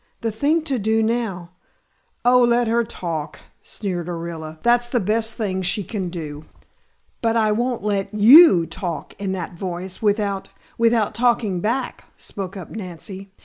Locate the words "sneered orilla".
3.61-4.57